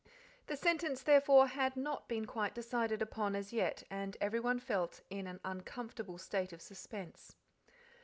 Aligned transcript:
The 0.47 0.57
sentence 0.57 1.03
therefore 1.03 1.45
had 1.45 1.77
not 1.77 2.07
been 2.07 2.25
quite 2.25 2.55
decided 2.55 3.03
upon 3.03 3.35
as 3.35 3.53
yet, 3.53 3.83
and 3.91 4.17
everyone 4.19 4.57
felt 4.57 5.01
in 5.11 5.27
an 5.27 5.39
uncomfortable 5.45 6.17
state 6.17 6.51
of 6.51 6.59
suspense. 6.59 7.35